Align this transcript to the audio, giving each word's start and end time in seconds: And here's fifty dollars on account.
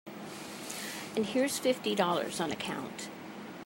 And 1.15 1.27
here's 1.27 1.59
fifty 1.59 1.93
dollars 1.93 2.39
on 2.39 2.51
account. 2.51 3.07